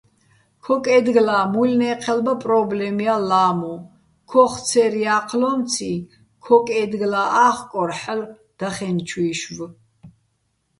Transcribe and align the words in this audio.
ქო́კეჲდგლა́ 0.63 1.41
მუჲლნე́ჴელბა 1.53 2.33
პრო́ბლემ 2.41 2.97
ჲარ 3.05 3.21
ლა́მუ, 3.29 3.73
ქოხ 4.29 4.53
ცერ 4.67 4.93
ჲა́ჴლო́მციჼ 5.01 5.91
ქო́კეჲდგლა́ 6.45 7.27
ა́ხკორ 7.47 7.89
ჰ̦ალო̆ 8.01 8.31
დახენჩუჲშვ. 8.57 9.59